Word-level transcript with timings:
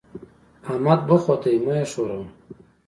احمد 0.69 0.99
بوخت 1.07 1.39
دی؛ 1.43 1.55
مه 1.65 1.73
يې 1.79 1.85
ښوروه. 1.91 2.25